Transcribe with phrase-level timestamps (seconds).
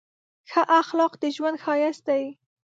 [0.49, 2.23] ښه اخلاق د ژوند ښایست دی.